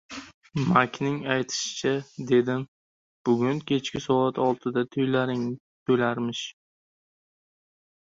[0.69, 1.91] Makning aytishicha,
[2.31, 2.63] dedim,
[3.29, 5.45] bugun kechki soat oltida to`ylaring
[5.91, 6.41] bo`larmish